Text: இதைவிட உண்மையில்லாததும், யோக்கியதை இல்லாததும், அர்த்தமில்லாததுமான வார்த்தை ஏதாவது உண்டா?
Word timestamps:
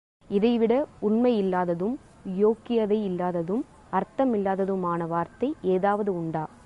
இதைவிட 0.29 0.87
உண்மையில்லாததும், 1.01 1.95
யோக்கியதை 2.39 2.99
இல்லாததும், 3.03 3.65
அர்த்தமில்லாததுமான 3.91 5.07
வார்த்தை 5.07 5.55
ஏதாவது 5.61 6.13
உண்டா? 6.13 6.43